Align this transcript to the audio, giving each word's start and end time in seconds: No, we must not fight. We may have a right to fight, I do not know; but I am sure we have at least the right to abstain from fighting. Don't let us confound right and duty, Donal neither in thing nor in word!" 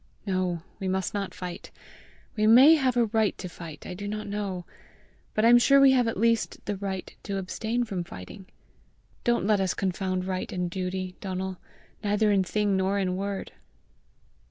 No, 0.25 0.63
we 0.79 0.87
must 0.87 1.13
not 1.13 1.31
fight. 1.35 1.69
We 2.35 2.47
may 2.47 2.73
have 2.73 2.97
a 2.97 3.05
right 3.05 3.37
to 3.37 3.47
fight, 3.47 3.85
I 3.85 3.93
do 3.93 4.07
not 4.07 4.25
know; 4.25 4.65
but 5.35 5.45
I 5.45 5.49
am 5.49 5.59
sure 5.59 5.79
we 5.79 5.91
have 5.91 6.07
at 6.07 6.17
least 6.17 6.65
the 6.65 6.75
right 6.75 7.15
to 7.21 7.37
abstain 7.37 7.83
from 7.83 8.03
fighting. 8.03 8.47
Don't 9.23 9.45
let 9.45 9.61
us 9.61 9.75
confound 9.75 10.25
right 10.25 10.51
and 10.51 10.71
duty, 10.71 11.13
Donal 11.21 11.59
neither 12.03 12.31
in 12.31 12.43
thing 12.43 12.75
nor 12.75 12.97
in 12.97 13.15
word!" 13.15 13.51